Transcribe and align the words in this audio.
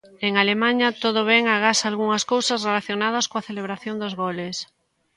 En 0.27 0.33
Alemaña, 0.43 0.87
todo 1.03 1.21
ben 1.31 1.43
agás 1.55 1.79
algunhas 1.89 2.23
cousas 2.33 2.63
relacionadas 2.69 3.25
coa 3.29 3.45
celebración 3.49 3.95
dos 4.01 4.13
goles. 4.23 4.55